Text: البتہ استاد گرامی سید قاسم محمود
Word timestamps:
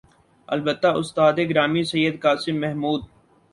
البتہ 0.49 0.87
استاد 1.01 1.37
گرامی 1.49 1.83
سید 1.83 2.21
قاسم 2.21 2.59
محمود 2.61 3.01